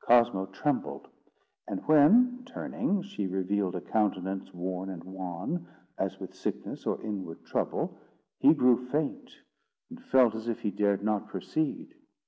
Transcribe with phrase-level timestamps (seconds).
[0.00, 1.06] Cosmo trembled;
[1.68, 7.44] and when, turning, she revealed a countenance worn and wan, as with sickness or inward
[7.44, 7.96] trouble,
[8.40, 9.30] he grew faint,
[9.88, 11.94] and felt as if he dared not proceed.